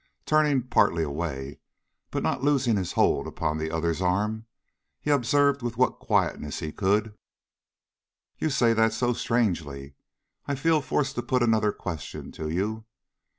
Turning 0.25 0.63
partly 0.63 1.03
away, 1.03 1.59
but 2.09 2.23
not 2.23 2.43
losing 2.43 2.75
his 2.75 2.93
hold 2.93 3.27
upon 3.27 3.59
the 3.59 3.69
other's 3.69 4.01
arm, 4.01 4.47
he 4.99 5.11
observed 5.11 5.61
with 5.61 5.77
what 5.77 5.99
quietness 5.99 6.57
he 6.57 6.71
could: 6.71 7.13
"You 8.39 8.49
say 8.49 8.73
that 8.73 8.93
so 8.93 9.13
strangely, 9.13 9.93
I 10.47 10.55
feel 10.55 10.81
forced 10.81 11.13
to 11.17 11.21
put 11.21 11.43
another 11.43 11.71
question 11.71 12.31
to 12.31 12.49
you. 12.49 12.85